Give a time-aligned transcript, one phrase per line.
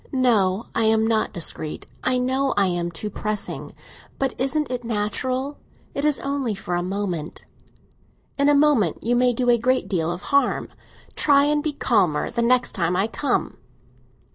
[0.11, 3.75] "No, I am not discreet; I know I am too pressing.
[4.17, 5.59] But isn't it natural?
[5.93, 7.45] It is only for a moment."
[8.35, 10.69] "In a moment you may do a great deal of harm.
[11.15, 13.59] Try and be calmer the next time I come."